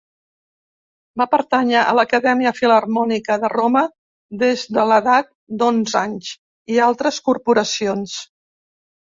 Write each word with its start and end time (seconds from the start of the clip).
Va 1.21 1.25
pertànyer 1.33 1.81
a 1.81 1.91
l'Acadèmia 1.97 2.53
Filharmònica 2.61 3.37
de 3.45 3.51
Roma, 3.55 3.85
des 4.45 4.63
de 4.79 4.87
l'edat 4.93 5.31
d'onze 5.61 6.01
anys, 6.03 6.33
i 6.79 6.83
altres 6.89 7.21
corporacions. 7.29 8.19